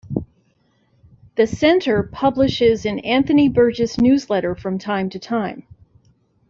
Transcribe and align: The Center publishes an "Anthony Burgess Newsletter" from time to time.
The 1.35 1.45
Center 1.45 2.01
publishes 2.01 2.87
an 2.87 2.97
"Anthony 3.01 3.49
Burgess 3.49 3.99
Newsletter" 3.99 4.55
from 4.55 4.79
time 4.79 5.11
to 5.11 5.19
time. 5.19 5.67